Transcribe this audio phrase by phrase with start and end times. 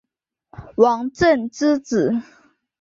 [0.77, 2.23] 王震之子。